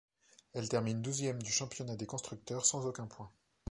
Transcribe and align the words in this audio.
Elle 0.53 0.67
termine 0.67 1.03
douzième 1.03 1.43
du 1.43 1.51
championnat 1.51 1.95
des 1.95 2.07
constructeurs, 2.07 2.65
sans 2.65 2.87
aucun 2.87 3.05
point. 3.05 3.31